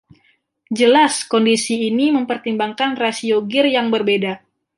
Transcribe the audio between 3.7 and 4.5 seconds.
yang berbeda.